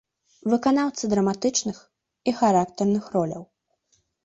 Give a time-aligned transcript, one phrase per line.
[0.53, 1.77] Выканаўца драматычных
[2.29, 3.47] і характарных роляў.